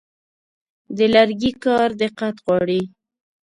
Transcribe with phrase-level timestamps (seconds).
[0.97, 2.81] د لرګي کار دقت غواړي.